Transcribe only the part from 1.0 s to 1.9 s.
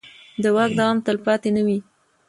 تلپاتې نه وي